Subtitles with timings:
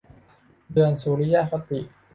[0.73, 1.79] เดือนสุริยคติ